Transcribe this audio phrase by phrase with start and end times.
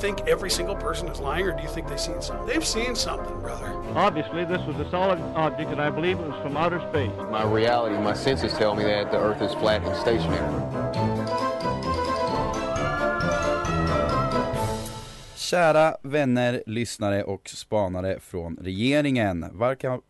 [0.00, 2.46] Think every single person is lying, or do you think they've seen something?
[2.46, 3.70] They've seen something, brother.
[3.94, 7.12] Obviously, this was a solid object, and I believe it was from outer space.
[7.30, 10.50] My reality, my senses tell me that the Earth is flat and stationary.
[15.36, 19.46] Kära vänner, lyssnare och spanare från regeringen.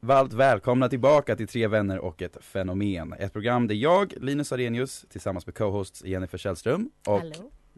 [0.00, 3.14] Varmt välkomna tillbaka till Tre vänner och ett fenomen.
[3.18, 7.22] Ett program där jag, Linus Arrhenius, tillsammans med co-hosts Jennifer Källström och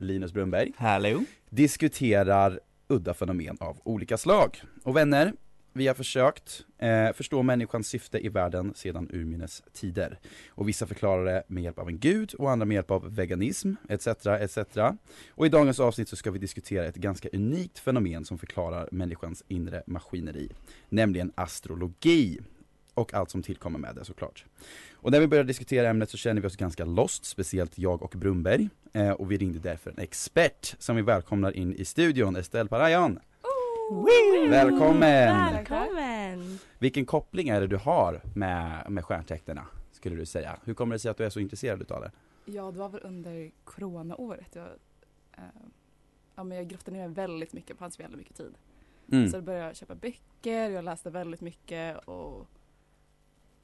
[0.02, 1.24] Linus Brunberg Hallå.
[1.50, 4.62] diskuterar udda fenomen av olika slag.
[4.82, 5.32] Och vänner,
[5.72, 10.18] vi har försökt eh, förstå människans syfte i världen sedan urminnes tider.
[10.48, 13.74] Och vissa förklarar det med hjälp av en gud och andra med hjälp av veganism,
[13.88, 14.06] etc.
[14.26, 14.58] etc.
[15.30, 19.44] Och i dagens avsnitt så ska vi diskutera ett ganska unikt fenomen som förklarar människans
[19.48, 20.48] inre maskineri,
[20.88, 22.40] nämligen astrologi.
[22.94, 24.44] Och allt som tillkommer med det såklart.
[24.92, 28.14] Och när vi började diskutera ämnet så kände vi oss ganska lost, speciellt jag och
[28.16, 28.68] Brunberg.
[28.92, 33.18] Eh, och vi ringde därför en expert som vi välkomnar in i studion, Estelle Parajan.
[34.50, 35.54] Välkommen!
[35.54, 36.58] Välkommen!
[36.78, 40.56] Vilken koppling är det du har med, med stjärntecknena, skulle du säga?
[40.64, 42.10] Hur kommer det sig att du är så intresserad utav det?
[42.44, 44.54] Ja, det var väl under coronaåret.
[44.54, 44.66] Jag,
[45.32, 45.42] eh,
[46.34, 48.54] ja, men jag grottade ner mig väldigt mycket, det fanns väldigt mycket tid.
[49.12, 49.28] Mm.
[49.28, 52.48] Så då började jag köpa böcker, jag läste väldigt mycket och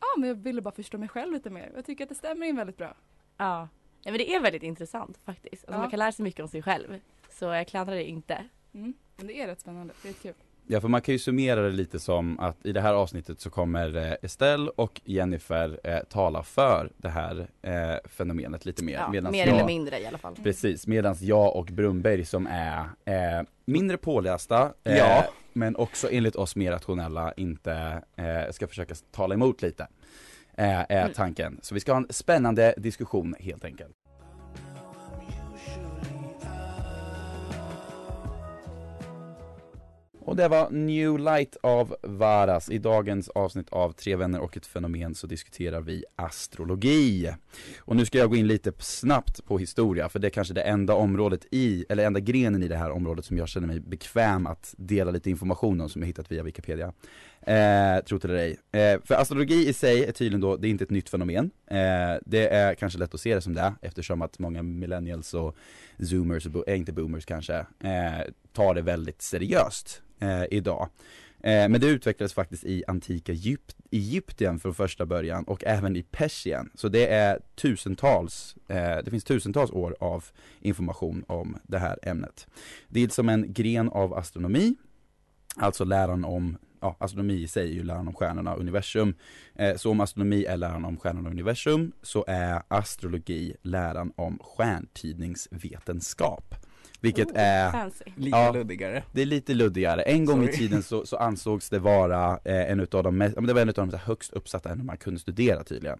[0.00, 1.72] ja, men jag ville bara förstå mig själv lite mer.
[1.74, 2.94] Jag tycker att det stämmer in väldigt bra.
[3.36, 3.68] Ja.
[4.02, 5.64] ja, men det är väldigt intressant faktiskt.
[5.64, 5.78] Alltså Ja.
[5.78, 7.00] Man kan lära sig mycket om sig själv.
[7.30, 8.44] Så jag klandrar det inte.
[8.74, 8.94] Mm.
[9.16, 10.34] Men det är rätt spännande, det är kul.
[10.70, 13.50] Ja, för man kan ju summera det lite som att i det här avsnittet så
[13.50, 18.94] kommer eh, Estelle och Jennifer eh, tala för det här eh, fenomenet lite mer.
[18.94, 20.36] Ja, mer jag, eller mindre i alla fall.
[20.42, 25.24] Precis, medan jag och Brunberg som är eh, mindre pålästa, eh, Ja.
[25.52, 29.82] men också enligt oss mer rationella inte eh, ska försöka tala emot lite.
[30.56, 31.12] Eh, är Mm.
[31.12, 31.58] tanken.
[31.62, 33.92] Så vi ska ha en spännande diskussion helt enkelt.
[40.28, 42.70] Och det var New Light av Varas.
[42.70, 47.32] I dagens avsnitt av Tre vänner och ett fenomen så diskuterar vi astrologi.
[47.78, 50.62] Och nu ska jag gå in lite snabbt på historia, för det är kanske det
[50.62, 54.46] enda området i, eller enda grenen i det här området som jag känner mig bekväm
[54.46, 56.92] att dela lite information om som jag hittat via Wikipedia.
[57.40, 58.58] Eh, tro det eller ej.
[58.72, 61.50] Eh, för astrologi i sig är tydligen då, det är inte ett nytt fenomen.
[61.66, 61.76] Eh,
[62.26, 65.56] det är kanske lätt att se det som det, eftersom att många millennials och
[66.10, 70.88] zoomers, och bo- eh, inte boomers kanske, eh, tar det väldigt seriöst eh, idag.
[71.40, 76.02] Eh, men det utvecklades faktiskt i antika Egypt, Egypten från första början och även i
[76.02, 76.70] Persien.
[76.74, 80.24] Så det är tusentals, eh, det finns tusentals år av
[80.60, 82.46] information om det här ämnet.
[82.88, 84.74] Det är som en gren av astronomi,
[85.56, 89.14] alltså läran om Ja, astronomi i sig är ju läran om stjärnorna och universum.
[89.54, 94.38] Eh, så om astronomi är läran om stjärnorna och universum så är astrologi läran om
[94.42, 96.54] stjärntidningsvetenskap.
[97.00, 98.04] Vilket är Fancy.
[98.16, 98.52] Lite Ja.
[98.52, 99.02] luddigare.
[99.12, 100.02] det är lite luddigare.
[100.02, 100.58] En gång i Sorry.
[100.58, 103.88] tiden så, så ansågs det vara eh, en utav de mest, det var en utav
[103.88, 105.98] de högst uppsatta ämnen man kunde studera tydligen.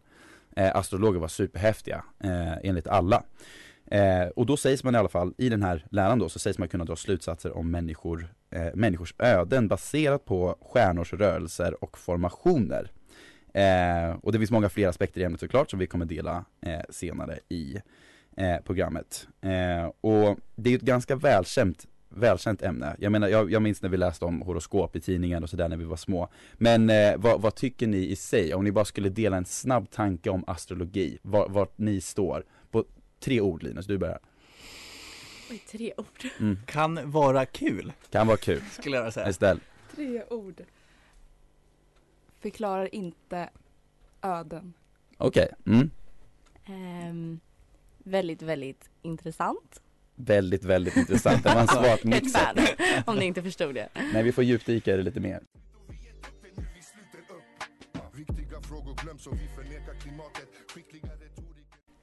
[0.56, 3.22] Eh, astrologer var superhäftiga, eh, enligt alla.
[3.90, 6.58] Eh, och då sägs man i alla fall, i den här läran då, så sägs
[6.58, 12.90] man kunna dra slutsatser om människor, eh, människors öden baserat på stjärnors rörelser och formationer.
[13.54, 16.80] Eh, och det finns många fler aspekter i ämnet såklart som vi kommer dela eh,
[16.90, 17.76] senare i
[18.38, 19.28] eh, programmet.
[19.40, 22.96] Eh, och det är ett ganska välkänt välkänt ämne.
[22.98, 25.76] Jag menar, jag, jag minns när vi läste om horoskop i tidningen och sådär när
[25.76, 26.28] vi var små.
[26.54, 28.54] Men eh, vad, vad tycker ni i sig?
[28.54, 32.44] Om ni bara skulle dela en snabb tanke om astrologi, var, vart ni står.
[32.70, 32.84] På
[33.20, 34.18] tre ord Linus, du börjar.
[35.50, 36.30] Oj, tre ord.
[36.40, 36.58] Mm.
[36.66, 38.62] Kan vara kul, Kan vara kul.
[38.70, 39.26] skulle jag säga.
[39.26, 39.60] Estelle.
[39.94, 40.62] Tre ord.
[42.40, 43.48] Förklarar inte
[44.22, 44.72] öden.
[45.16, 45.90] Okej, mm.
[46.66, 47.40] Ehm,
[48.08, 49.80] väldigt, väldigt intressant.
[50.14, 51.42] Väldigt, väldigt intressant.
[51.42, 52.40] Det var en mixat.
[52.60, 52.66] fan,
[53.06, 53.88] om ni inte förstod det.
[54.12, 55.40] Nej, vi får djupdyka i det lite mer.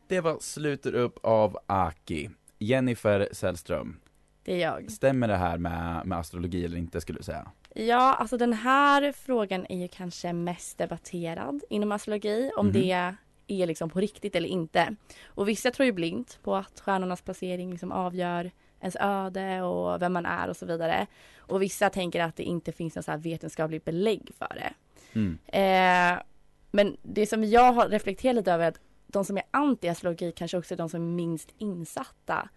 [0.07, 2.29] Det var Sluter upp av Aki.
[2.59, 3.99] Jennifer Sällström,
[4.43, 4.91] Det är jag.
[4.91, 7.51] stämmer det här med, med astrologi eller inte skulle du säga?
[7.75, 12.51] Ja, alltså den här frågan är ju kanske mest debatterad inom astrologi.
[12.57, 12.73] Om Mhm.
[12.73, 13.15] det
[13.47, 14.95] är liksom på riktigt eller inte.
[15.25, 20.13] Och vissa tror ju blint på att stjärnornas placering liksom avgör ens öde och vem
[20.13, 21.07] man är och så vidare.
[21.37, 24.73] Och vissa tänker att det inte finns något så här vetenskapligt belägg för det.
[25.13, 25.37] Mm.
[25.47, 26.23] Eh,
[26.71, 30.57] Men det som jag har reflekterat lite över är att de som är anti-astrologi kanske
[30.57, 32.49] också är de som är minst insatta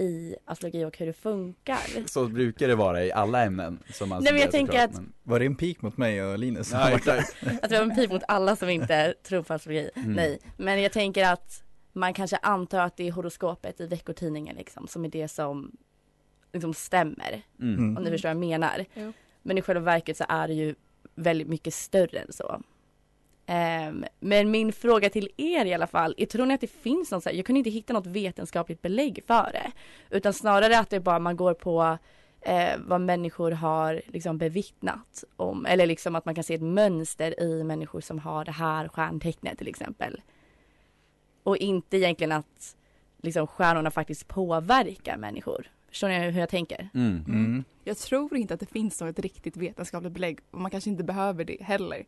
[0.00, 2.06] i astrologi och hur det funkar.
[2.08, 5.12] Så brukar det vara i alla ämnen som man Nej, men jag tänker att- men-
[5.22, 6.72] Var det en pik mot mig och Linus?
[6.72, 7.36] Ja, exakt.
[7.62, 9.90] Att vi har en pik mot alla som inte tror på astrologi.
[9.94, 10.12] Mm.
[10.12, 11.62] Nej, men jag tänker att
[11.92, 15.76] man kanske antar att det är horoskopet i veckotidningen liksom som är det som
[16.52, 17.42] liksom stämmer.
[17.60, 17.96] Mm.
[17.96, 18.84] Om ni förstår vad jag menar.
[18.94, 19.12] Jo.
[19.42, 20.74] Men i själva verket så är det ju
[21.14, 22.62] väldigt mycket större än så.
[23.52, 27.10] Ehm, men min fråga till er i alla fall, är, tror ni att det finns
[27.10, 29.72] något så här, jag kunde inte hitta något vetenskapligt belägg för det.
[30.16, 31.98] Utan snarare att det bara man går på
[32.40, 37.40] eh, vad människor har liksom bevittnat om, eller liksom att man kan se ett mönster
[37.40, 40.20] i människor som har det här stjärntecknet till exempel.
[41.42, 42.76] Och inte egentligen att
[43.22, 45.70] liksom stjärnorna faktiskt påverkar människor.
[45.88, 46.88] Förstår ni hur jag tänker?
[46.94, 47.24] Mm.
[47.28, 47.64] Mm.
[47.84, 51.44] Jag tror inte att det finns något riktigt vetenskapligt belägg och man kanske inte behöver
[51.44, 52.04] det heller.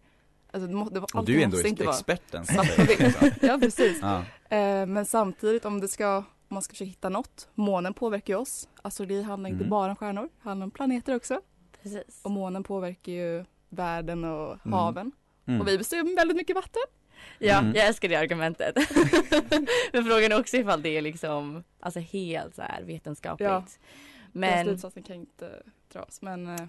[0.53, 2.45] Alltså, det må, det, Och du är ändå inte experten.
[2.89, 3.33] vitt.
[3.43, 3.99] Ja precis.
[4.03, 4.19] Ja.
[4.57, 8.41] Eh, men samtidigt om det ska, om man ska försöka hitta något, månen påverkar ju
[8.41, 8.69] oss.
[8.83, 9.71] Astrologi handlar inte Mm.
[9.71, 11.41] bara om stjärnor, det handlar om planeter också.
[11.83, 12.21] Precis.
[12.23, 14.73] Och månen påverkar ju världen och Mm.
[14.73, 15.13] haven.
[15.47, 15.61] Mm.
[15.61, 16.83] Och vi består med väldigt mycket vatten.
[17.39, 17.73] Ja, Mm.
[17.75, 18.75] jag älskar det argumentet.
[19.93, 23.51] Men frågan är också ifall det är liksom, alltså helt så här vetenskapligt.
[23.51, 23.65] Ja.
[24.33, 25.63] Den Men slutsatsen kan inte
[25.93, 26.23] dras.
[26.23, 26.67] Men eh,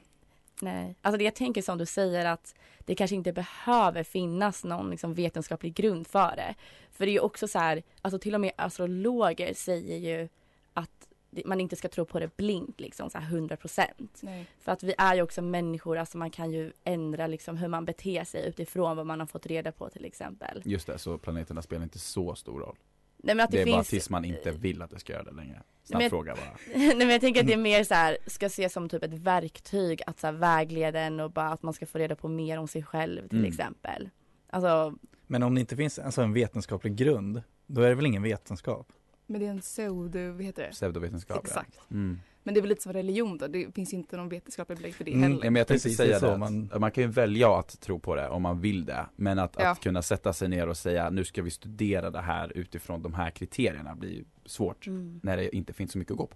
[0.61, 4.89] nej, alltså det jag tänker som du säger att det kanske inte behöver finnas någon
[4.89, 6.55] liksom vetenskaplig grund för det.
[6.91, 10.29] För det är ju också så här, alltså till och med astrologer säger ju
[10.73, 11.07] att
[11.45, 14.19] man inte ska tro på det blint liksom så här 100 procent.
[14.21, 14.45] nej.
[14.59, 17.85] För att vi är ju också människor, alltså man kan ju ändra liksom hur man
[17.85, 20.61] beter sig utifrån vad man har fått reda på till exempel.
[20.65, 22.77] Just det, så planeterna spelar inte så stor roll.
[23.25, 25.13] Nej men att Det, det, är bara finns tills man inte vill att det ska
[25.13, 25.61] göra det längre.
[25.83, 26.57] Snabb men- fråga bara.
[26.75, 29.13] Nej men jag tänker att det är mer så här, ska ses som typ ett
[29.13, 32.57] verktyg att så här vägleda en och bara att man ska få reda på mer
[32.59, 33.49] om sig själv till Mm.
[33.51, 34.09] exempel.
[34.49, 34.93] Alltså,
[35.27, 38.91] Men om det inte finns alltså, en vetenskaplig grund, då är det väl ingen vetenskap?
[39.25, 40.69] Men det är en pseudo, vad heter det?
[40.71, 41.37] Pseudovetenskap.
[41.45, 41.75] Exakt.
[41.75, 41.83] Ja.
[41.95, 42.19] Mm.
[42.43, 45.03] Men det är väl lite som religion då, det finns inte någon vetenskaplig belägg för
[45.03, 45.45] det Mm, heller.
[45.45, 46.91] Ja, men jag tänkte Precis, säga så det, man- man...
[46.91, 49.67] kan ju välja att tro på det om man vill det Men att, Ja.
[49.69, 53.13] att kunna sätta sig ner och säga nu ska vi studera det här utifrån de
[53.13, 55.19] här kriterierna blir ju svårt mm.
[55.23, 56.35] När det inte finns så mycket att gå på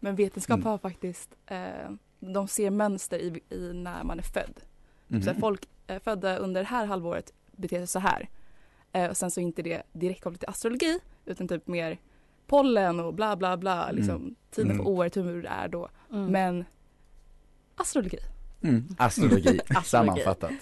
[0.00, 0.66] Men vetenskap Mm.
[0.66, 1.58] har faktiskt, eh,
[2.20, 4.60] de ser mönster i, i när man är född.
[5.08, 5.22] Mhm.
[5.22, 8.28] Så här, folk eh, födda under det här halvåret beter sig så här.
[8.92, 11.98] Eh, och sen så är inte det direkt kopplat till astrologi utan typ mer
[12.48, 14.84] pollen och bla bla bla, liksom tiden Mm.
[14.84, 15.88] på året, hur det är då.
[16.12, 16.26] Mm.
[16.32, 16.64] Men
[17.74, 18.18] astrologi.
[18.62, 18.88] mm.
[18.98, 19.84] Astrologi, Astrologi.
[19.84, 20.52] sammanfattat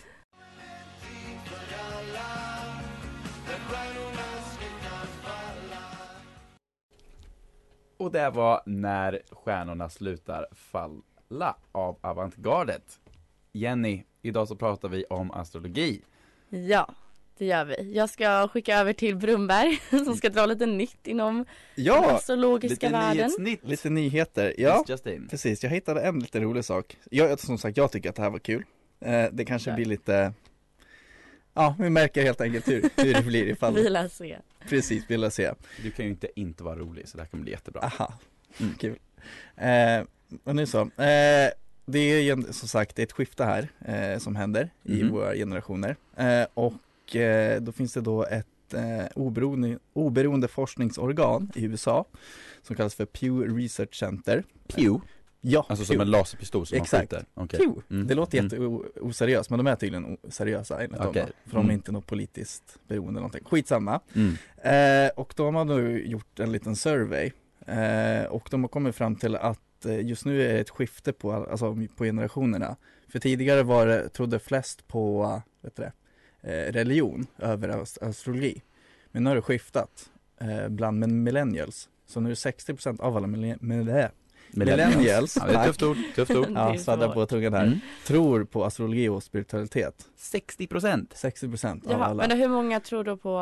[7.96, 13.00] Och det var När stjärnorna slutar falla av Avantgardet
[13.52, 16.02] Jenny, idag så pratar vi om astrologi
[16.48, 16.88] Ja,
[17.38, 17.92] det gör vi.
[17.94, 22.86] Jag ska skicka över till Brunberg som ska dra lite nytt inom den Ja, astrologiska
[22.86, 23.16] Lite världen.
[23.16, 24.54] nyhetsnytt lite nyheter.
[24.58, 24.84] Ja,
[25.30, 25.62] precis.
[25.62, 26.96] Jag hittade en lite rolig sak.
[27.10, 28.64] Jag, som sagt, jag tycker att det här var kul.
[29.00, 29.76] Eh, det kanske Ja.
[29.76, 30.32] blir lite
[31.54, 34.38] Ja, vi märker helt enkelt hur, hur det blir ifall, Vi lär se.
[34.68, 35.52] precis, vill jag se.
[35.82, 38.12] Du kan ju inte inte vara rolig så det här kommer bli jättebra Aha,
[38.60, 38.74] Mm.
[38.74, 38.98] kul.
[39.56, 40.06] Eh,
[40.44, 41.50] och nu så, eh,
[41.86, 45.12] det är ju som sagt ett skifte här eh, som händer i Mhm.
[45.12, 45.96] våra generationer.
[46.16, 46.72] Eh, och
[47.14, 52.04] eh, då finns det då ett eh, oberoende, oberoende forskningsorgan i USA
[52.62, 54.44] som kallas för Pew Research Center.
[54.68, 55.00] Pew,
[55.40, 55.94] Ja, alltså Pew.
[55.94, 57.12] som en laserpistol som Exakt.
[57.12, 57.58] man skjuter Okej.
[57.58, 57.82] Pew.
[57.90, 58.06] Mm.
[58.06, 58.50] Det låter Mm.
[58.50, 61.24] jätteoseriöst men de är tydligen seriösa enligt dem Okej.
[61.26, 61.74] då, För de är Mm.
[61.74, 63.44] inte något politiskt beroende eller någonting.
[63.44, 64.00] Skitsamma.
[64.14, 64.34] Mm.
[65.06, 67.30] Eh, och de har nu gjort en liten survey
[67.66, 69.60] eh, och de har kommit fram till att
[70.02, 72.76] just nu är det ett skifte på, alltså, på generationerna.
[73.08, 75.26] För tidigare var det, trodde flest på
[75.62, 75.92] vet du det,
[76.52, 78.62] religion över ast- astrologi.
[79.12, 80.10] Men nu har det skiftat
[80.40, 81.88] eh, bland millennials.
[82.06, 84.10] Så nu är det 60% av alla millen- mille-
[84.50, 86.46] millennials, Ja, det är tufft ord, tufft ord
[86.86, 87.78] ja, på tungan här, mm.
[88.06, 90.06] tror på astrologi och spiritualitet.
[90.18, 92.26] 60% 60% av Jaha, alla.
[92.28, 93.38] men hur många tror då på,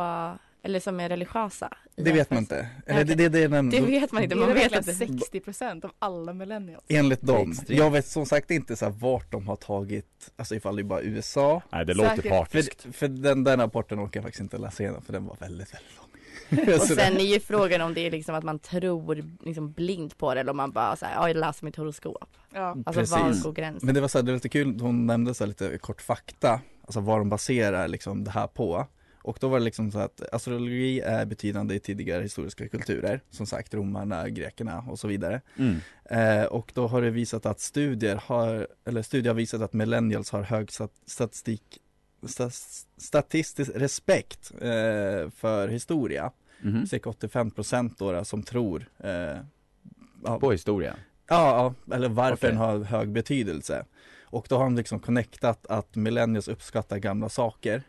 [0.65, 1.69] eller som är religiösa?
[1.97, 2.69] Det vet man inte.
[2.87, 5.19] Eller det, det, det är den, Det vet man Det inte, man vet verkligen inte.
[5.19, 6.85] 60 procent av alla millennials.
[6.89, 7.55] Enligt dem.
[7.69, 10.85] Jag vet som sagt inte så här vart de har tagit, alltså ifall det är
[10.85, 11.63] bara USA.
[11.73, 12.17] Nej det Säkert.
[12.17, 15.25] låter partiskt För, för den, den rapporten orkar jag faktiskt inte läsa igenom för den
[15.25, 16.75] var väldigt, väldigt lång.
[16.75, 20.35] Och sen är ju frågan om det är liksom att man tror liksom blint på
[20.35, 22.29] det eller om man bara säger ja jag läser mitt horoskop.
[22.55, 22.77] Ja.
[22.87, 23.45] Alltså var Precis.
[23.45, 23.87] går gränsen?
[23.87, 26.61] Men det var så här, det var lite kul, hon nämnde så lite kort fakta,
[26.83, 28.87] alltså vad de baserar liksom det här på.
[29.25, 33.47] Och då var det liksom så att astrologi är betydande i tidigare historiska kulturer, som
[33.47, 35.41] sagt romarna, grekerna och så vidare.
[35.59, 35.77] mm.
[36.05, 40.31] Eh, och då har det visat att studier har, eller studier har visat att millennials
[40.31, 41.79] har hög stat- statistik,
[42.23, 46.31] sta- statistisk respekt eh, för historia.
[46.63, 46.87] Mhm.
[46.87, 50.97] Cirka 85% då, då som tror eh, På historia?
[51.29, 52.49] Ja, eller varför Okej.
[52.51, 53.85] den har hög betydelse.
[54.23, 57.83] Och då har de liksom connectat att millennials uppskattar gamla saker,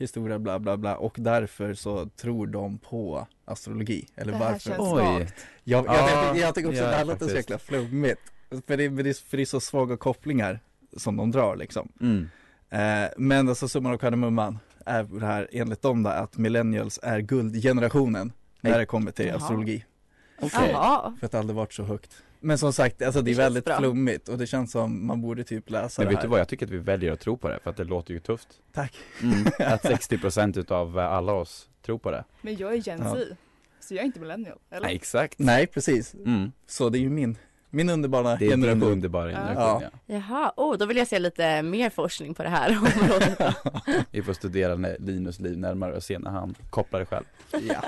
[0.00, 4.08] historia bla bla bla och därför så tror de på astrologi.
[4.16, 4.60] Eller Det här varför.
[4.60, 5.02] känns Oj.
[5.02, 5.34] svagt.
[5.64, 8.20] Jag, jag, Ja, jag, jag tycker också ja, det här låter så jäkla flummigt.
[8.66, 10.60] För det, för, det, för det är så svaga kopplingar
[10.96, 11.88] som de drar liksom.
[12.00, 12.28] Mm.
[12.70, 17.20] Eh, men alltså summan av kardemumman är det här enligt dem då, att millennials är
[17.20, 19.36] guldgenerationen när det kommer till Jaha.
[19.36, 19.84] astrologi.
[20.40, 20.70] Okej.
[20.72, 21.14] Jaha.
[21.20, 22.22] För att det aldrig varit så högt.
[22.40, 23.78] Men som sagt, alltså det, Det är väldigt bra.
[23.78, 26.22] flummigt och det känns som man borde typ läsa Men det vet här.
[26.22, 28.14] du vad, jag tycker att vi väljer att tro på det för att det låter
[28.14, 28.94] ju tufft Tack.
[29.22, 29.46] mm.
[29.58, 33.14] Att 60% utav eh, alla oss tror på det Men jag är Gen Ja.
[33.14, 33.36] Z.
[33.80, 34.86] Så jag är inte millennial, eller?
[34.86, 36.14] Nej exakt Nej, precis.
[36.14, 36.52] mm.
[36.66, 37.36] Så det är ju min,
[37.70, 38.92] min underbara Det är din generation.
[38.92, 39.38] underbara Ja.
[39.38, 40.14] generation ja.
[40.14, 43.56] Jaha, oh, då vill jag se lite mer forskning på det här området.
[44.10, 47.82] Vi får studera Linus liv närmare och se när han kopplar det själv ja.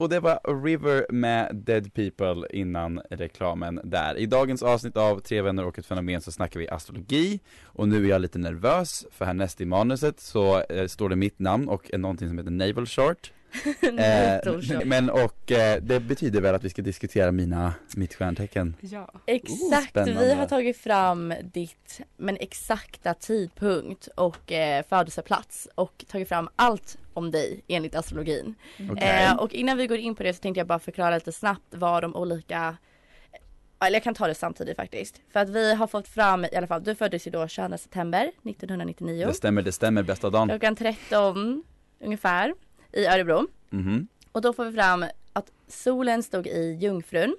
[0.00, 4.18] Och det var River med Dead People innan reklamen där.
[4.18, 8.04] I dagens avsnitt av Tre vänner och ett fenomen så snackar vi astrologi och nu
[8.04, 11.90] är jag lite nervös för härnäst i manuset så eh, står det mitt namn och
[11.98, 13.32] någonting som heter Naval Short.
[13.98, 18.76] Eh, men och eh, det betyder väl att vi ska diskutera mina, mitt stjärntecken.
[18.80, 19.10] Ja.
[19.26, 20.24] Exakt, spännande.
[20.24, 26.98] vi har tagit fram ditt men exakta tidpunkt och eh, födelseplats och tagit fram allt
[27.18, 28.54] om dig enligt astrologin.
[28.90, 29.24] Okej.
[29.24, 31.74] Eh, och innan vi går in på det så tänkte jag bara förklara lite snabbt
[31.74, 32.76] vad de olika
[33.80, 35.20] eller jag kan ta det samtidigt faktiskt.
[35.32, 38.32] För att vi har fått fram, i alla fall, du föddes ju då 22 september
[38.44, 39.26] 1999.
[39.26, 40.48] Det stämmer, det stämmer bästa dagen.
[40.48, 41.64] Klockan 13
[42.00, 42.54] ungefär
[42.92, 43.46] i Örebro.
[43.70, 44.08] Mhm.
[44.32, 47.36] Och då får vi fram att solen stod i Jungfrun.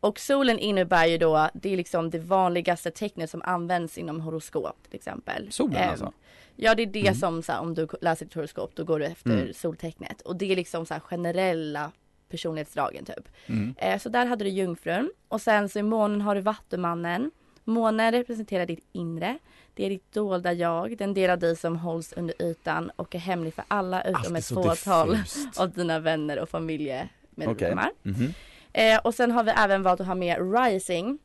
[0.00, 4.76] Och solen innebär ju då, det är liksom det vanligaste tecknet som används inom horoskop
[4.88, 5.52] till exempel.
[5.52, 6.12] Solen Ehm, alltså?
[6.56, 7.14] Ja det är det Mm.
[7.14, 9.54] som så här, om du läser ditt horoskop då går du efter Mm.
[9.54, 10.20] soltecknet.
[10.20, 11.92] Och det är liksom så här generella
[12.28, 13.28] personlighetsdragen typ.
[13.46, 13.74] Mm.
[13.78, 15.10] Eh, så där hade du jungfrun.
[15.28, 17.30] Och sen så i månen har du vattumannen.
[17.64, 19.38] Månen representerar ditt inre.
[19.74, 23.18] Det är ditt dolda jag, den del av dig som hålls under ytan och är
[23.18, 25.16] hemlig för alla utom Alltid ett fåtal
[25.58, 27.90] av dina vänner och familjemedlemmar.
[28.02, 28.34] Mhm.
[28.72, 31.18] Eh, och sen har vi även valt att ha med rising,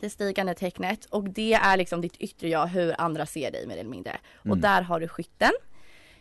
[0.00, 3.76] det stigande tecknet och det är liksom ditt yttre jag, hur andra ser dig mer
[3.76, 4.18] eller mindre.
[4.38, 4.60] Och Mm.
[4.60, 5.50] där har du skytten.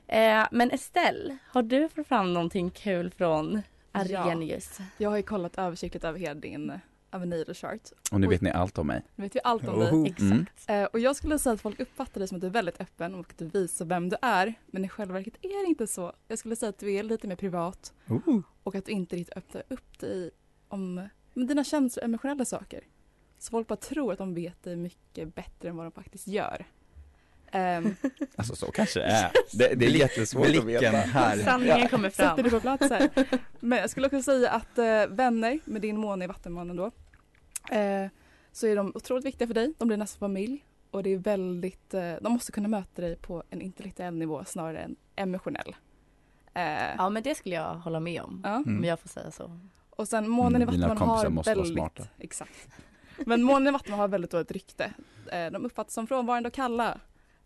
[0.08, 4.00] Eh, men Estelle, har du fått fram någonting kul från Ja.
[4.02, 4.80] Arrhenius?
[4.98, 7.82] Jag har ju kollat översiktligt över hela din Avenida chart.
[8.12, 9.02] Och nu vet ni allt om mig.
[9.16, 9.92] Nu vet vi allt om dig.
[9.92, 10.06] Oho.
[10.06, 10.24] Exakt.
[10.30, 10.46] Mm.
[10.68, 13.16] Eh, och jag skulle säga att folk uppfattar dig som att du är väldigt öppen
[13.16, 14.54] och att du visar vem du är.
[14.66, 16.14] Men i själva verket är det inte så.
[16.28, 18.40] Jag skulle säga att du är lite mer privat Ooh.
[18.64, 20.32] och att du inte riktigt öppnar upp dig
[20.68, 20.96] om
[21.34, 22.84] med dina känslor och emotionella saker.
[23.40, 26.66] Så folk bara tror att de vet dig mycket bättre än vad de faktiskt gör.
[27.52, 27.96] Ehm,
[28.36, 29.32] Alltså så kanske det är.
[29.58, 30.90] Det, det är jättesvårt att veta.
[30.98, 31.38] här.
[31.38, 32.44] Sanningen kommer sätter fram.
[32.44, 33.10] det på plats här.
[33.60, 36.86] Men jag skulle också säga att eh, vänner med din måne i Vattenmannen då
[37.76, 38.08] eh,
[38.52, 39.74] så är de otroligt viktiga för dig.
[39.78, 43.44] De blir nästan familj och det är väldigt, eh, de måste kunna möta dig på
[43.50, 45.76] en intellektuell nivå snarare än emotionell.
[46.54, 48.42] Eh, Ja men det skulle jag hålla med om.
[48.44, 48.56] ja.
[48.56, 48.78] Mm.
[48.78, 49.60] Om jag får säga så.
[49.96, 52.04] Och sen månen i Mm, kompisar har måste vara väldigt, smarta.
[52.20, 52.68] exakt.
[53.26, 54.94] Men månen i Vattenmannen har väldigt dåligt rykte.
[55.32, 56.98] Eh, de uppfattas som frånvarande och kalla.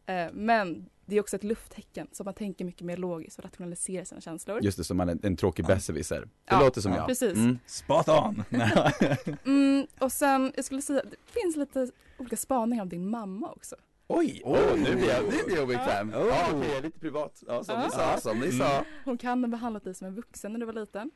[0.05, 4.03] Eh, men det är också ett lufttecken så man tänker mycket mer logiskt och rationaliserar
[4.05, 4.59] sina känslor.
[4.63, 6.19] Just det, som man är en tråkig besserwisser.
[6.21, 7.07] Det Ja, låter som ja, jag.
[7.07, 7.33] precis.
[7.37, 7.59] Mm.
[7.65, 8.43] Spot on!
[9.45, 13.75] Mm, och sen, jag skulle säga, det finns lite olika spaningar om din mamma också.
[14.07, 14.41] Oj!
[14.45, 16.09] Åh, nu blir jag, nu blir jag obekväm.
[16.13, 16.27] Oh.
[16.27, 17.43] Ja, okej, lite privat.
[17.47, 17.85] Ja, som Ja.
[17.85, 18.83] ni sa, som ni sa.
[19.05, 21.11] Hon kan ha behandlat dig som en vuxen när du var liten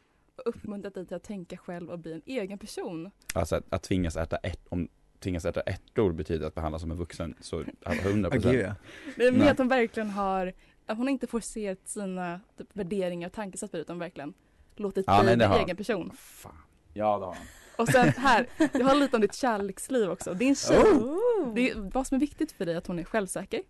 [0.45, 3.11] uppmuntrat dig till att tänka själv och bli en egen person.
[3.33, 4.87] Alltså att, att tvingas äta ett, om
[5.19, 8.61] tvingas äta ärtor betyder att behandlas som en vuxen, så 100 Åh, gud, procent.
[8.61, 8.75] ja.
[9.17, 9.49] Det är mer Nej.
[9.49, 10.53] att hon verkligen har,
[10.85, 14.33] att hon inte forcerat sina typ, värderingar och tankesätt utan verkligen
[14.75, 15.59] låtit Ja, bli har en hon.
[15.59, 16.11] egen person.
[16.15, 16.57] Fan.
[16.93, 17.45] Ja, det har han.
[17.77, 20.33] Och sen här, jag har lite om ditt kärleksliv också.
[20.33, 21.53] Din tjej, Oh.
[21.53, 23.61] det är, vad som är viktigt för dig är att hon är självsäker,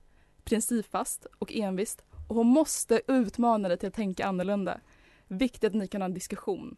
[0.43, 2.03] principfast och envist.
[2.27, 4.79] Och hon måste utmana dig till att tänka annorlunda.
[5.37, 6.75] Viktigt att ni kan ha en diskussion.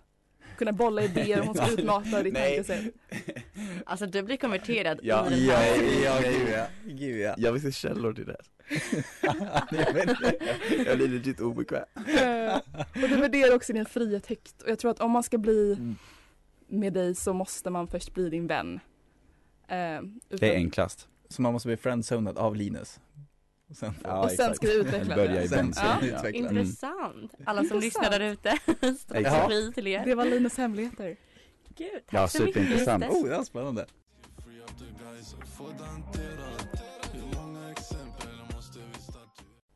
[0.58, 2.56] Kunna bolla idéer och hon ska utmata ditt Nej.
[2.56, 2.94] tankesätt.
[3.86, 5.76] Alltså du blir konverterad Ja, i den Ja, här.
[6.04, 6.66] ja, gud ja.
[6.86, 7.36] Gud ja.
[7.38, 8.38] Jag vill se källor till det.
[9.72, 10.36] Inte.
[10.86, 11.86] Jag blir legit obekväm.
[11.96, 12.56] Eh,
[13.04, 14.62] och du värderar också din frihet högt.
[14.62, 15.96] Och jag tror att om man ska bli Mm.
[16.68, 18.80] med dig så måste man först bli din vän.
[19.68, 21.08] Eh, Det är enklast.
[21.30, 23.00] Så man måste bli friendzonad av Linus.
[23.70, 25.50] Och sen, Ja, och sen ska vi utveckla Börja i det.
[25.50, 25.74] sen, bensin.
[26.02, 26.18] sen Ja.
[26.18, 26.40] utveckla.
[26.50, 26.58] Mm.
[26.58, 27.34] Intressant.
[27.46, 27.84] Alla som Intressant.
[27.84, 28.58] lyssnar där ute.
[29.00, 30.06] Strategi till er.
[30.06, 31.16] Det var Linus hemligheter.
[31.78, 32.54] Gud, tack Ja, så mycket.
[32.56, 33.04] superintressant.
[33.04, 33.24] Justus.
[33.24, 33.86] Oh, det var spännande.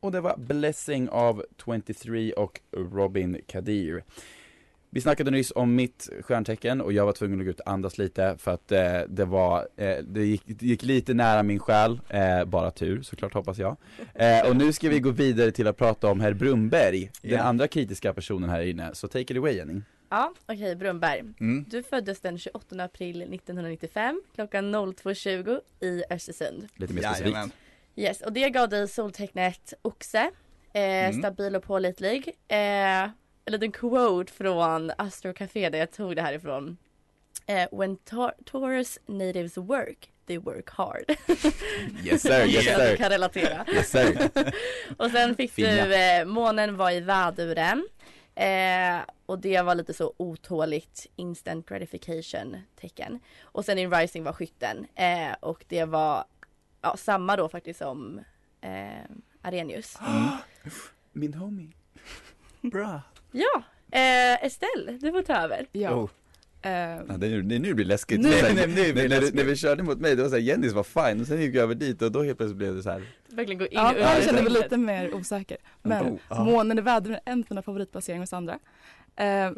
[0.00, 4.04] Och det var Blessing av 23 och Robin Kadir.
[4.92, 7.98] Vi snackade nyss om mitt stjärntecken och jag var tvungen att gå ut och andas
[7.98, 12.00] lite för att eh, det var, eh, det, gick, det gick lite nära min själ,
[12.08, 13.76] eh, bara tur såklart hoppas jag.
[14.14, 17.42] Eh, och nu ska vi gå vidare till att prata om herr Brumberg, den Ja.
[17.42, 19.80] andra kritiska personen här inne, så take it away Jenny.
[20.08, 21.20] Ja, okej Brunberg.
[21.40, 21.64] Mm.
[21.68, 26.68] Du föddes den 28 april 1995 klockan 02.20 i Östersund.
[26.76, 27.32] Lite mer Jajamän.
[27.32, 27.56] specifikt.
[27.96, 30.30] Yes, och det gav dig soltecknet oxe,
[30.72, 31.12] eh, Mm.
[31.18, 32.30] stabil och pålitlig.
[33.44, 36.76] En liten quote från Astro Café där jag tog det här ifrån.
[37.46, 37.96] Eh, When
[38.44, 41.04] Taurus natives work, they work hard.
[42.04, 43.64] Yes sir, Jag yes sir, kan relatera.
[43.72, 44.30] yes sir.
[44.96, 45.68] Och sen fick Fina.
[45.86, 47.88] du, eh, månen var i väduren.
[48.34, 53.20] Eh, och det var lite så otåligt instant gratification tecken.
[53.42, 54.86] Och sen din rising var skytten.
[54.94, 56.24] Eh, och det var
[56.82, 58.20] ja, samma då faktiskt som
[58.60, 58.70] eh,
[59.42, 59.98] Arrhenius.
[61.12, 61.72] Min homie.
[62.60, 63.00] Bra.
[63.32, 65.66] Ja, eh, Estelle, du får ta över.
[65.72, 65.94] Ja.
[65.94, 66.10] Oh.
[66.62, 66.70] Eh,
[67.08, 68.20] Ja, det, är nu- det blir läskigt.
[68.20, 70.42] Nu- här, nu- nu blir när, när, när vi körde mot mig, det var såhär,
[70.42, 72.82] Jennys var fine, och sen gick jag över dit och då helt plötsligt blev det
[72.82, 73.02] så här.
[73.28, 75.56] Verkligen gå in ja, under jag känner mig lite mer osäker.
[75.82, 78.58] Men Oh, månen i vädren är en av mina favoritplaceringar hos andra.
[79.16, 79.50] Eh,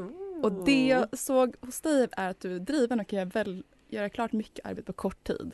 [0.43, 3.65] och det jag såg hos dig är att du är driven och kan göra, väl,
[3.89, 5.53] göra klart mycket arbete på kort tid.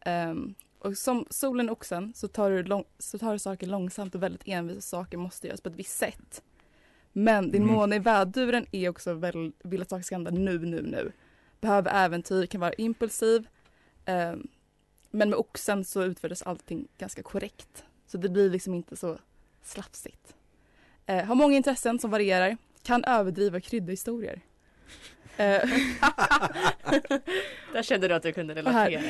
[0.00, 4.14] Ehm, och som solen och oxen så tar, du lång, så tar du saker långsamt
[4.14, 6.42] och väldigt envisa saker måste göras på ett visst sätt.
[7.16, 7.74] Men din Mm.
[7.74, 11.12] måne i väduren är också väl, vill att saker ska hända nu, nu, nu.
[11.60, 13.48] Behöver äventyr, kan vara impulsiv.
[14.04, 14.46] Ehm,
[15.10, 17.84] men med oxen så utfördes allting ganska korrekt.
[18.06, 19.18] Så det blir liksom inte så
[19.62, 20.34] slafsigt.
[21.06, 22.56] Eh, har många intressen som varierar.
[22.82, 24.40] Kan överdriva och krydda historier.
[25.36, 25.44] Eh,
[27.72, 29.02] Där kände du att du kunde relatera.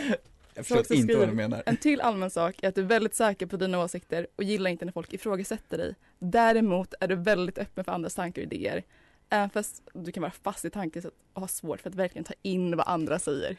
[0.55, 1.63] Jag förstår inte vad du skriver- menar.
[1.67, 4.71] en till allmän sak är att du är väldigt säker på dina åsikter och gillar
[4.71, 5.95] inte när folk ifrågasätter dig.
[6.19, 8.83] Däremot är du väldigt öppen för andras tankar och idéer.
[9.31, 12.35] Även fast du kan vara fast i tankesätt och ha svårt för att verkligen ta
[12.43, 13.57] in vad andra säger.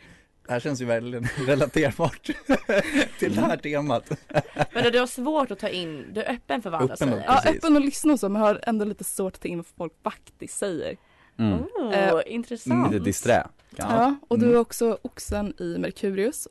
[0.48, 2.24] Det här känns ju väldigt relaterbart
[3.20, 4.10] till det här temat.
[4.74, 7.24] Men du har svårt att ta in, du är öppen för vad andra Öppen säger.
[7.28, 9.66] Ja, öppen och lyssna och så men har ändå lite svårt att ta in vad
[9.66, 10.98] folk faktiskt säger.
[11.40, 11.54] Mm.
[11.76, 12.92] Oh, Eh, intressant.
[12.94, 13.48] Lite disträ.
[13.76, 14.56] Ja, och du Mm.
[14.58, 16.48] är också oxen i Merkurius.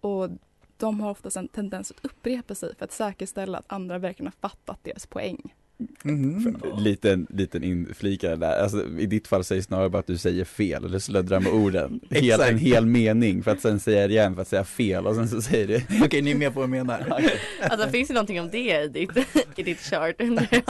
[0.00, 0.28] Och
[0.76, 4.48] de har oftast en tendens att upprepa sig för att säkerställa att andra verkligen har
[4.48, 5.54] fattat deras poäng.
[6.02, 6.60] Mhm.
[6.78, 10.84] Liten, liten inflikare där, alltså i ditt fall säger snarare bara att du säger fel
[10.84, 12.00] eller sluddrar med orden.
[12.10, 15.14] Hel, en hel mening för att sen säga det igen för att säga fel och
[15.14, 17.22] sen så säger du Okej, ni är med på vad jag menar.
[17.60, 19.10] Alltså finns det någonting om det i ditt,
[19.56, 20.16] i ditt chart?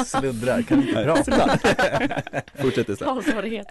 [0.07, 1.59] Sluddrar, kan inte prata.
[2.55, 2.99] Fortsätt istället.
[2.99, 3.67] Talsvårighet.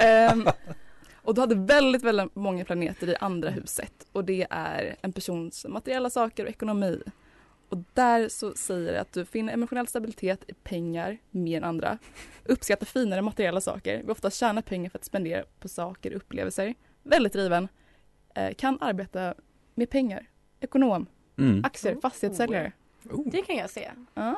[1.28, 5.66] Och du hade väldigt, väldigt många planeter i andra huset och det är en persons
[5.70, 7.02] materiella saker och ekonomi.
[7.70, 11.98] Och där så säger det att du finner emotionell stabilitet i pengar mer än andra.
[12.46, 16.76] Uppskattar finare materiella saker, vill ofta tjäna pengar för att spendera på saker och upplevelser.
[17.04, 17.68] Väldigt driven.
[18.36, 19.34] Eh, kan arbeta
[19.76, 20.30] med pengar.
[20.60, 21.06] Ekonom,
[21.38, 21.66] Mm.
[21.66, 22.00] aktier, Oh.
[22.02, 22.72] fastighetssäljare.
[23.10, 23.92] Oh, Det kan jag se.
[24.14, 24.36] Ja.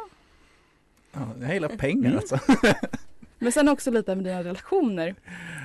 [1.11, 2.39] ja, jag gillar pengar alltså.
[3.39, 5.15] Men sen också lite med dina relationer.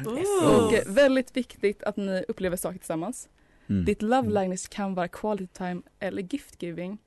[0.04, 0.66] Oh.
[0.66, 3.28] Och väldigt viktigt att ni upplever saker tillsammans.
[3.68, 3.84] Mm.
[3.84, 6.98] Ditt love language kan vara quality time eller gift giving.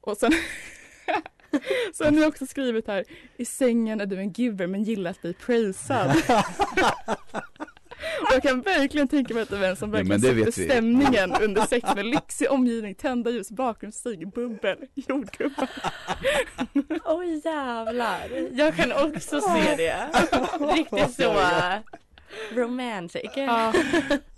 [0.00, 0.32] Och sen
[1.92, 3.04] Så har ni också skrivit här,
[3.36, 6.10] i sängen är du en giver men gillar att bli praisad.
[8.22, 10.52] Och jag kan verkligen tänka mig att du är en som Ja, verkligen men det
[10.52, 15.68] sätter stämningen under sex med lyxig omgivning, tända ljus, bakgrundsmusik, bubbel, jordgubbar.
[17.04, 18.48] Oj jävlar.
[18.52, 19.96] Jag kan också se det.
[20.74, 21.34] Riktigt så
[22.54, 23.30] romantic.
[23.36, 23.72] Ja,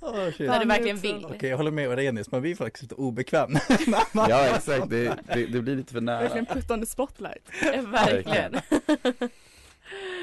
[0.00, 0.38] Oh, shit.
[0.38, 1.24] När du Ja, verkligen det är vill.
[1.26, 3.50] Okej, jag håller med Arrhenius, man blir faktiskt lite obekväm.
[4.14, 6.20] Ja exakt, det, det, det blir lite för nära.
[6.20, 7.42] verkligen put on the spotlight.
[7.86, 8.56] Verkligen.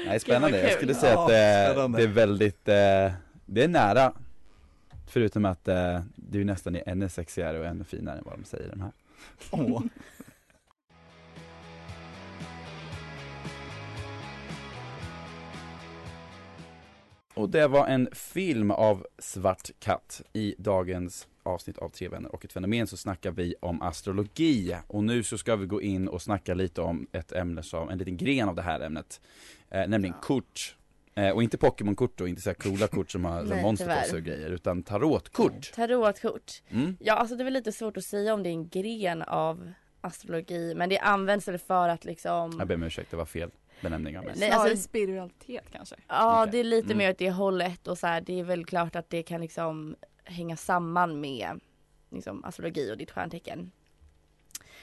[0.06, 0.76] Nej spännande, jag kul.
[0.76, 1.98] skulle säga Ja, att eh, spännande.
[1.98, 3.12] det är väldigt, eh,
[3.46, 4.12] det är nära.
[5.06, 8.70] Förutom att eh, det är nästan ännu sexigare och ännu finare än vad de säger
[8.70, 8.92] de här.
[9.50, 9.82] Åh.
[17.34, 20.22] Och det var en film av Svart katt.
[20.32, 24.76] I dagens avsnitt av Tre vänner och ett fenomen så snackar vi om astrologi.
[24.86, 27.98] Och nu så ska vi gå in och snacka lite om ett ämne som, en
[27.98, 29.20] liten gren av det här ämnet.
[29.70, 30.76] Eh, nämligen kort.
[31.14, 34.08] Eh, och inte Pokémon-kort då, inte så här coola kort som har Nej, monster på
[34.08, 35.72] sig och grejer, utan tarotkort.
[35.74, 36.62] Tarotkort.
[36.68, 36.96] Mm.
[37.00, 39.72] Ja, alltså det är väl lite svårt att säga om det är en gren av
[40.00, 43.50] astrologi, men det används väl för att liksom Jag ber om ursäkt, det var fel.
[43.82, 44.40] benämningar mest.
[44.40, 45.94] Nej, Snarare alltså- spiritualitet kanske.
[46.08, 46.52] Ja, Okej.
[46.52, 46.98] det är lite Mm.
[46.98, 49.96] mer åt det hållet och så här, det är väl klart att det kan liksom
[50.24, 51.60] hänga samman med
[52.10, 53.70] liksom, astrologi och ditt stjärntecken.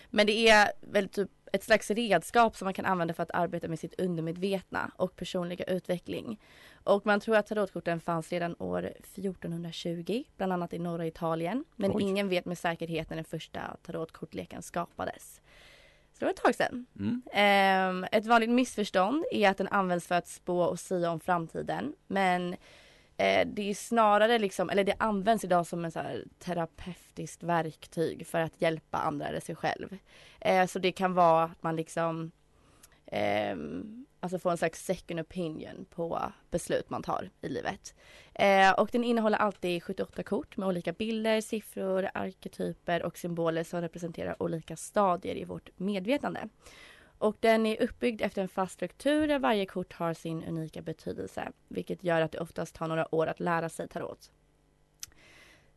[0.10, 3.68] Men det är väl typ ett slags redskap som man kan använda för att arbeta
[3.68, 6.40] med sitt undermedvetna och personliga utveckling.
[6.84, 11.66] Och man tror att tarotkorten fanns redan år 1420, bland annat i norra Italien.
[11.76, 12.04] Men Oj.
[12.04, 15.42] ingen vet med säkerhet när den första tarotkortleken skapades.
[16.14, 16.86] Så det var ett tag sedan.
[17.00, 17.22] Mm.
[17.32, 21.96] Ehm, ett vanligt missförstånd är att den används för att spå och sia om framtiden.
[22.08, 22.56] Men
[23.22, 28.28] eh, det är snarare liksom, eller det används idag som en så här terapeutiskt verktyg
[28.28, 29.98] för att hjälpa andra eller sig själv.
[30.40, 32.32] Eh, så det kan vara att man liksom
[33.06, 33.56] eh,
[34.20, 37.96] alltså får en slags second opinion på beslut man tar i livet.
[38.34, 43.82] Eh, och den innehåller alltid 78 kort med olika bilder, siffror, arketyper och symboler som
[43.82, 46.50] representerar olika stadier i vårt medvetande.
[47.22, 51.52] Och den är uppbyggd efter en fast struktur där varje kort har sin unika betydelse,
[51.68, 54.32] vilket gör att det oftast tar några år att lära sig tarot.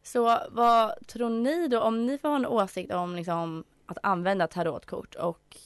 [0.03, 4.47] Så vad tror ni då, om ni får ha en åsikt om liksom, att använda
[4.47, 5.57] tarotkort och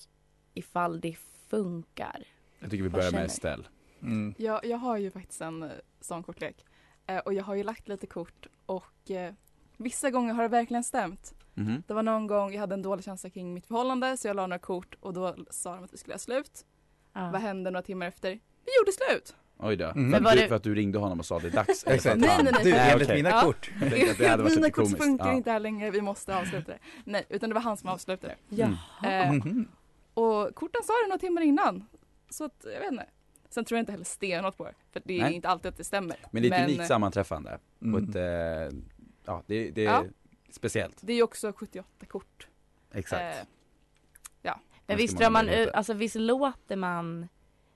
[0.55, 1.17] ifall det
[1.49, 2.25] funkar?
[2.59, 3.65] Jag tycker vi börjar med Estelle.
[4.03, 4.35] Mm.
[4.39, 6.65] Jag, jag har ju faktiskt en eh, sån kortlek.
[7.07, 9.35] Eh, och jag har ju lagt lite kort och eh,
[9.77, 11.35] vissa gånger har det verkligen stämt.
[11.59, 11.83] Mhm.
[11.87, 14.47] Det var någon gång jag hade en dålig känsla kring mitt förhållande så jag la
[14.47, 16.65] några kort och då sa de att vi skulle göra slut.
[17.13, 17.31] Ja.
[17.33, 18.31] Vad hände några timmar efter?
[18.31, 19.37] Vi gjorde slut!
[19.61, 19.85] Oj då.
[19.85, 19.95] Mm.
[19.95, 21.85] För, Men att du, det- för att du ringde honom och sa det är dags?
[21.87, 22.17] Exakt.
[22.21, 22.65] Nej, han- nej, nej.
[22.65, 23.17] Du, Nej, enligt okej.
[23.17, 23.41] mina Ja.
[23.43, 23.71] kort.
[23.83, 25.05] Att det hade varit Mina lite kort komiskt.
[25.05, 25.33] funkar Ja.
[25.33, 26.79] inte här längre, vi måste avsluta det.
[27.05, 28.63] Nej, utan det var han som avslutade det.
[28.63, 28.75] Mm.
[29.05, 29.69] Eh, Mhm.
[30.15, 31.87] och korten sa det några timmar innan.
[32.31, 33.07] Så att, jag vet inte.
[33.51, 34.75] Sen tror jag inte heller stenhårt på det.
[34.93, 35.33] För det är Nej.
[35.35, 36.17] inte alltid att det stämmer.
[36.31, 37.59] Men det är ett unikt sammanträffande.
[37.79, 38.09] Och Mm.
[38.11, 38.79] ett, eh,
[39.25, 40.05] ja det, det är Ja.
[40.59, 40.99] Speciellt.
[41.01, 42.49] det är ju också 78 kort.
[42.93, 43.39] Exakt.
[43.39, 43.47] Eh,
[44.43, 44.55] Men
[44.87, 47.29] Vad visst drar man ut alltså visst låter man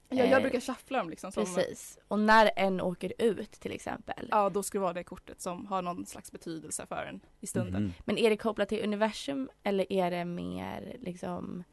[0.09, 1.33] ja, Eh, jag brukar shuffla dem liksom.
[1.33, 1.99] Som, Precis.
[2.09, 4.29] Och när en åker ut till exempel.
[4.31, 7.47] Ja, då ska det vara det kortet som har någon slags betydelse för en i
[7.47, 7.83] stunden.
[7.83, 7.93] Mhm.
[8.05, 11.65] Men är det kopplat till universum eller är det mer liksom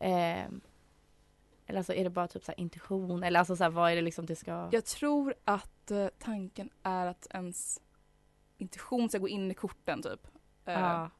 [0.00, 0.46] eh,
[1.66, 3.96] eller alltså är det bara typ så här intuition eller alltså så här, vad är
[3.96, 7.80] det liksom det ska Jag tror att eh, tanken är att ens
[8.58, 10.28] intuition ska gå in i korten typ.
[10.66, 11.10] Eh, ja.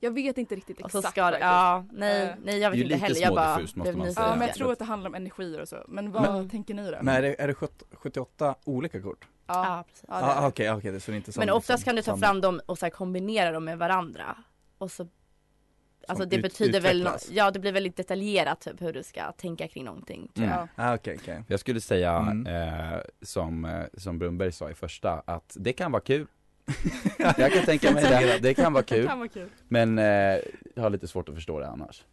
[0.00, 1.04] Jag vet inte riktigt Och exakt.
[1.04, 3.20] så ska ja, nej, Eh, nej jag Det vet inte lite heller.
[3.20, 4.26] Jag bara smådiffust, måste man säga.
[4.26, 4.54] Ja, men jag Ja.
[4.54, 5.84] tror att det handlar om energier och så.
[5.88, 6.96] Men vad Men- tänker ni då?
[7.02, 9.24] Men är det, är det 70 78 olika kort?
[9.46, 9.54] ja.
[9.76, 10.04] Ja, precis.
[10.08, 10.46] Ja, ah.
[10.48, 12.40] Okej, det är så det är inte som Men oftast liksom kan du ta fram
[12.40, 14.36] dem och så här kombinera dem med varandra.
[14.78, 15.08] Och så
[16.08, 17.28] Alltså Som det ut- betyder väl, utvecklas.
[17.30, 20.28] ja det blir väldigt detaljerat typ hur du ska tänka kring någonting.
[20.34, 20.58] tror Mm.
[20.58, 20.68] jag.
[20.76, 20.90] Ja.
[20.90, 21.42] Ah, okej, okej.
[21.48, 22.46] Jag skulle säga, Mm.
[22.46, 26.26] eh, som, eh, som Brunberg sa i första, att det kan vara kul.
[27.38, 29.48] jag kan tänka mig det, det kan vara Det kul, kan vara kul.
[29.68, 30.04] men eh,
[30.74, 32.04] jag har lite svårt att förstå det annars.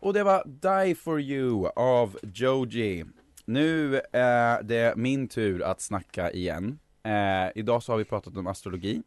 [0.00, 3.04] Och det var Die For You av Joji.
[3.44, 6.78] Nu är det min tur att snacka igen.
[7.02, 9.02] Eh, idag så har vi pratat om astrologi.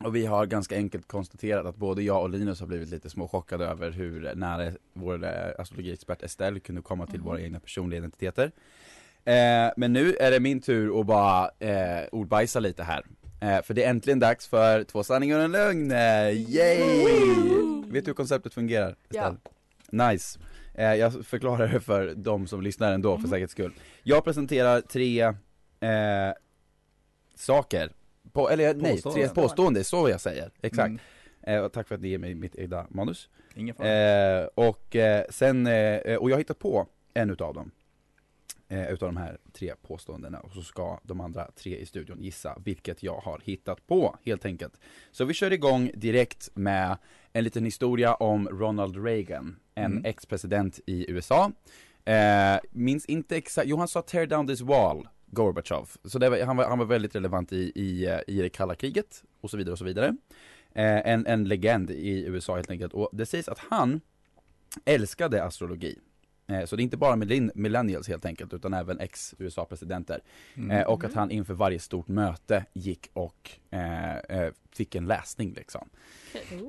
[0.00, 3.64] Och vi har ganska enkelt konstaterat att både jag och Linus har blivit lite småchockade
[3.66, 7.26] över hur nära vår eh, astrologiexpert Estelle kunde komma till Mhm.
[7.28, 8.52] våra egna personliga identiteter.
[9.24, 13.04] Eh, men nu är det min tur att bara eh, ordbajsa lite här.
[13.40, 15.90] Eh, för det är äntligen dags för två sanningar och en lögn.
[15.90, 17.04] Eh, yay!
[17.86, 18.96] Vet du hur konceptet fungerar?
[19.10, 19.36] Estelle?
[19.90, 20.38] Nice.
[20.74, 23.30] Eh, jag förklarar det för de som lyssnar ändå för Mhm.
[23.30, 23.72] säkerhets skull.
[24.02, 25.20] Jag presenterar tre
[25.82, 26.32] eh,
[27.34, 27.92] saker,
[28.32, 30.88] på, eller nej, tre påståenden, så jag säger, exakt.
[30.88, 30.98] Mm,
[31.42, 33.28] Eh, tack för att ni ger mig mitt egna manus.
[33.54, 33.88] ingen fara.
[34.42, 37.70] Eh, och eh, sen, eh, och jag har hittat på en utav dem.
[38.68, 42.58] Eh, utav de här tre påståendena och så ska de andra tre i studion gissa
[42.64, 44.72] vilket jag har hittat på helt enkelt.
[45.10, 46.96] Så vi kör igång direkt med
[47.32, 50.04] en liten historia om Ronald Reagan, en Mm.
[50.04, 51.52] ex-president i USA.
[52.04, 55.88] Eh, minns inte exakt, jo han sa tear down this wall, Gorbachev.
[56.04, 58.74] Så det var, han, var, han var väldigt relevant i, i, eh, i det kalla
[58.74, 60.16] kriget och så vidare och så vidare.
[60.72, 62.92] Eh, en, en legend i USA helt enkelt.
[62.92, 64.00] Och det sägs att han
[64.84, 65.98] älskade astrologi.
[66.46, 70.20] Eh, så det är inte bara millenn- millennials helt enkelt, utan även ex-USA-presidenter.
[70.54, 70.70] Mm.
[70.70, 75.52] Eh, och att han inför varje stort möte gick och eh, eh, fick en läsning
[75.52, 75.88] liksom.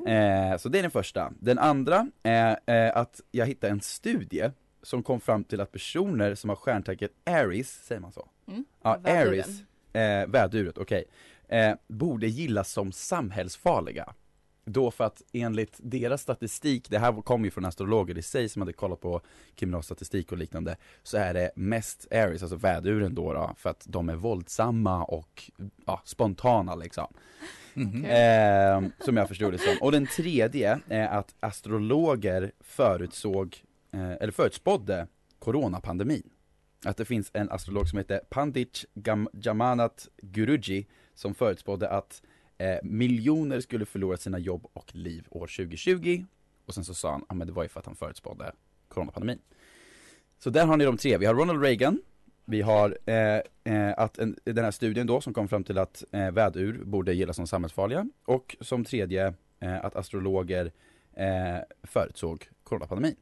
[0.08, 1.34] Eh, så det är den första.
[1.40, 4.52] Den andra är eh, att jag hittade en studie
[4.84, 8.28] som kom fram till att personer som har stjärntecknet Aries, säger man så?
[8.48, 8.66] Mm.
[8.82, 9.00] Ja.
[9.04, 9.64] Aries,
[9.94, 11.06] eh, väduret, okej,
[11.48, 14.14] eh, borde gillas som samhällsfarliga.
[14.66, 18.62] då för att enligt deras statistik, det här kom ju från astrologer i sig som
[18.62, 19.22] hade kollat på
[19.56, 24.10] kriminalstatistik och liknande, så är det mest Aries, alltså väduren då, då för att de
[24.10, 25.52] är våldsamma och
[25.86, 27.14] ja, spontana liksom.
[27.74, 28.06] Mhm.
[28.06, 29.78] Eh, som jag förstod det som.
[29.82, 35.08] Och den tredje är att astrologer förutsåg, Eh, eller förutspådde
[35.40, 36.30] coronapandemin.
[36.86, 42.22] Att det finns en astrolog som heter Pandit Gam- Jamanat Guruji som förutspådde att
[42.58, 46.26] eh, miljoner skulle förlora sina jobb och liv år 2020.
[46.66, 48.52] Och sen så sa han, ja men det var ju för att han förutspådde
[48.88, 49.40] coronapandemin.
[50.40, 52.02] Så där har ni de tre, vi har Ronald Reagan,
[52.46, 56.04] vi har eh, eh, att en, den här studien då som kom fram till att
[56.12, 60.72] eh, vädur borde gillas som samhällsfarliga och som tredje eh, att astrologer
[61.14, 63.16] eh, förutsåg coronapandemin.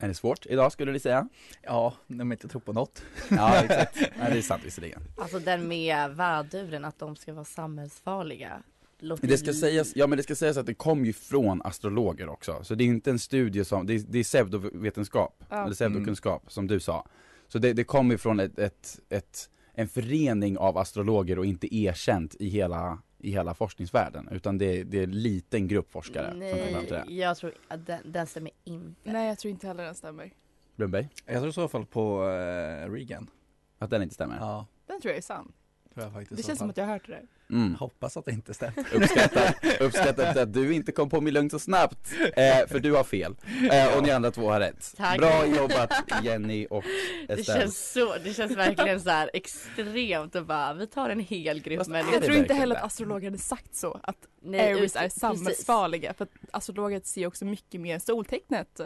[0.00, 1.28] Är det svårt idag skulle ni säga?
[1.62, 3.02] Ja, när man inte tror på något.
[3.30, 5.02] Ja exakt, ja, det är sant visserligen.
[5.18, 8.62] Alltså den med väduren, att de ska vara samhällsfarliga.
[9.02, 12.28] Låter Det ska sägas, ja men det ska sägas att det kom ju från astrologer
[12.28, 15.64] också, så det är inte en studie som, det är, det är pseudovetenskap, Ja.
[15.64, 17.06] eller pseudokunskap som du sa.
[17.48, 21.76] Så det, det kommer ju från ett, ett, ett, en förening av astrologer och inte
[21.76, 26.40] erkänt i hela, i hela forskningsvärlden, utan det, det är en liten grupp forskare som
[26.40, 27.04] kommer fram till det.
[27.06, 29.12] Nej, jag tror att den, den stämmer inte.
[29.12, 30.30] Nej jag tror inte heller den stämmer.
[30.76, 33.30] Brunnberg, Jag tror i så fall på eh, Regan.
[33.78, 34.36] att den inte stämmer?
[34.36, 35.52] Ja, Den tror jag är sann.
[35.94, 36.70] tror jag faktiskt Det i så känns som fall.
[36.70, 37.26] att jag har hört det där.
[37.50, 37.74] Mm.
[37.74, 38.84] Hoppas att det inte stämmer.
[38.94, 43.04] Uppskattar, uppskattar att du inte kom på mig lugnt och snabbt, eh, för du har
[43.04, 43.34] fel.
[43.72, 44.94] Eh, och ni andra två har rätt.
[44.96, 45.18] Tack.
[45.18, 46.84] Bra jobbat Jenny och
[47.26, 47.60] Det Estelle.
[47.60, 51.78] känns så, det känns verkligen så här extremt och bara, vi tar en hel grupp
[51.78, 52.12] Fast människor.
[52.12, 52.80] Jag det tror inte heller det?
[52.80, 54.00] att astrologer hade sagt så.
[54.02, 56.14] Att Nej, Aries ut- är samhällsfarliga.
[56.14, 58.80] För att astrologer ser också mycket mer soltecknet.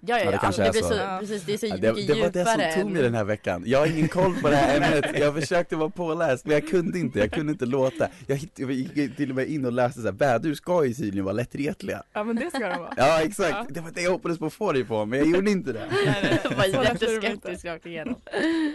[0.00, 0.88] Ja, ja, Ja, det kanske det är blir så.
[0.88, 1.16] så, Ja.
[1.20, 3.14] precis, det är så Ja, det, mycket det var det djupare som tog mig den
[3.14, 3.62] här veckan.
[3.66, 5.18] Jag har ingen koll på det här ämnet.
[5.18, 8.08] Jag försökte vara påläst men jag kunde inte, jag kunde inte låta.
[8.26, 10.94] Jag, hitt, jag gick till och med in och läste så här, vädur ska ju
[10.94, 12.02] tydligen vara lättretliga.
[12.12, 12.94] Ja men det ska de vara.
[12.96, 13.66] Ja exakt, Ja.
[13.68, 15.82] det var det jag hoppades på att få dig på, men jag gjorde inte det.
[16.44, 17.04] Jag var lätt är det inte.
[17.06, 18.14] jätteskeptisk rakt igenom.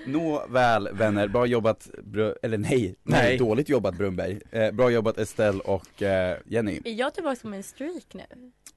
[0.05, 2.71] Nåväl vänner, bra jobbat, Bru- eller nej,
[3.03, 3.37] nej, Nej.
[3.37, 4.39] dåligt jobbat Brunberg.
[4.51, 6.79] Eh, bra jobbat Estelle och eh, Jenny.
[6.85, 8.21] Är jag tillbaka på min streak nu?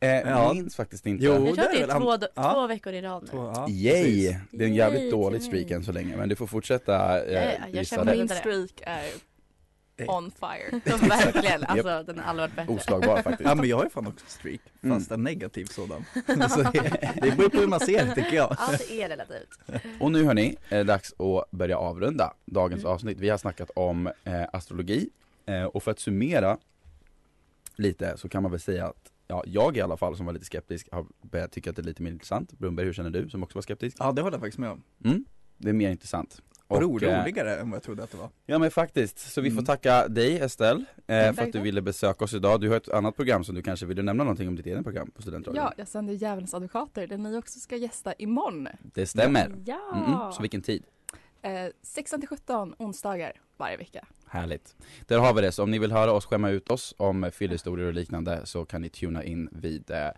[0.00, 0.52] Eh, Ja.
[0.52, 1.24] Minns faktiskt inte.
[1.24, 1.32] Jo.
[1.32, 2.52] Jag tror det att är det är väl två, an- ja.
[2.52, 3.28] två veckor i rad nu.
[3.30, 4.36] Två, ja, Yay!
[4.50, 7.34] Det är en jävligt Yay dålig streak än så länge, men du får fortsätta eh,
[7.34, 7.40] Ja,
[7.72, 8.16] ja, jag det.
[8.16, 9.04] Min streak är
[10.00, 10.10] Eh.
[10.16, 10.80] on fire.
[11.08, 12.72] Verkligen, alltså den har aldrig varit bättre.
[12.74, 13.48] Oslagbar faktiskt.
[13.48, 14.98] Ja men jag har ju fan också streak, Mm.
[14.98, 16.04] fast en negativ sådan.
[16.50, 18.54] så det, det beror på hur man ser det tycker jag.
[18.58, 19.48] Allt är relativt.
[20.00, 22.92] Och nu hörni, är det dags att börja avrunda dagens Mm.
[22.92, 23.18] avsnitt.
[23.20, 25.08] Vi har snackat om eh, astrologi
[25.46, 26.58] eh, och för att summera
[27.76, 30.44] lite så kan man väl säga att Ja, jag i alla fall som var lite
[30.44, 32.52] skeptisk har börjat tycka att det är lite mer intressant.
[32.58, 33.96] Brunberg, hur känner du som också var skeptisk?
[34.00, 34.82] Ja det håller jag faktiskt med om.
[35.04, 35.24] Mm,
[35.58, 36.42] det är mer intressant.
[36.66, 38.28] Och, eh, roligare än vad jag trodde att det var.
[38.46, 39.64] Ja men faktiskt, så vi får Mm.
[39.64, 42.60] tacka dig Estelle eh, Mm, för att du ville besöka oss idag.
[42.60, 45.10] Du har ett annat program som du kanske ville nämna någonting om ditt eget program
[45.10, 45.64] på Studentradion?
[45.64, 48.68] Ja, jag sänder Djävulens advokater där ni också ska gästa imorgon.
[48.94, 49.54] Det stämmer.
[49.64, 49.80] Ja!
[49.94, 50.30] Mm-mm.
[50.32, 50.84] Så vilken tid?
[51.42, 54.06] Eh, 16 till 17 onsdagar varje vecka.
[54.26, 54.76] Härligt.
[55.06, 57.86] Där har vi det, så om ni vill höra oss skämma ut oss om fyllhistorier
[57.86, 60.08] och liknande så kan ni tuna in vid eh,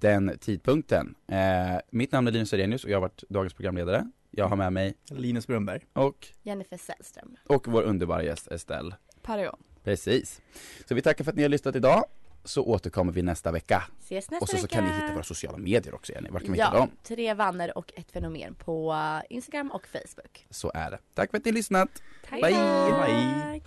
[0.00, 1.14] den tidpunkten.
[1.26, 4.10] Eh, mitt namn är Linus Arrhenius och jag har varit dagens programledare.
[4.30, 5.86] Jag har med mig Linus Brunnberg.
[5.92, 7.36] och, Jennifer Sällström.
[7.46, 8.96] och vår underbara gäst Estelle.
[9.22, 9.58] Paragon.
[9.84, 10.40] Precis.
[10.88, 12.04] Så vi tackar för att ni har lyssnat idag.
[12.48, 13.82] Så återkommer vi nästa vecka.
[14.00, 14.74] Ses nästa Och så, så vecka.
[14.76, 16.28] kan ni hitta våra sociala medier också Jenny.
[16.30, 16.90] Vart kan vi hitta Ja, dem?
[17.02, 20.46] tre vänner och ett fenomen på eh, Instagram och Facebook.
[20.50, 20.98] Så är det.
[21.14, 21.88] Tack för att ni har lyssnat.
[22.28, 22.40] Tack.
[22.40, 22.50] Bye.
[22.52, 23.62] Bye.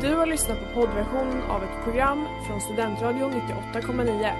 [0.00, 4.32] Du har lyssnat på poddversion av ett program från Studentradion 98,9.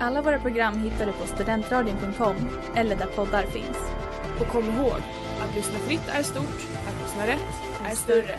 [0.00, 2.36] Alla våra program hittar du på studentradion.com
[2.76, 3.78] eller där poddar finns.
[4.40, 4.96] Och kom ihåg,
[5.40, 7.54] att lyssna fritt är stort, att lyssna rätt
[7.90, 8.38] är större.